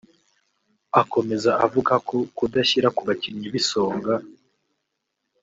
Akomeza 1.01 1.51
avuga 1.65 1.93
ko 2.07 2.17
kudashyira 2.37 2.87
ku 2.95 3.01
bakinnyi 3.07 3.47
b’Isonga 3.53 4.13